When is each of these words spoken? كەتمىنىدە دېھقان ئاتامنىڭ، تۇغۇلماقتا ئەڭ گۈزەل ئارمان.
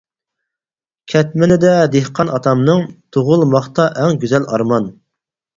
كەتمىنىدە 1.13 1.73
دېھقان 1.95 2.31
ئاتامنىڭ، 2.37 2.83
تۇغۇلماقتا 3.17 3.87
ئەڭ 3.91 4.21
گۈزەل 4.25 4.49
ئارمان. 4.55 4.93